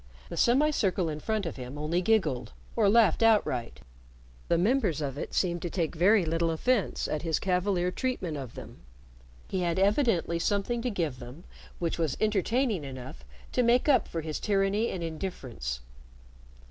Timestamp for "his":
7.21-7.37, 14.21-14.39